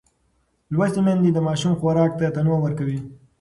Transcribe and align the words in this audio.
لوستې 0.73 0.99
میندې 1.05 1.29
د 1.33 1.39
ماشوم 1.47 1.73
خوراک 1.79 2.11
ته 2.19 2.25
تنوع 2.35 2.57
ورکوي. 2.61 2.99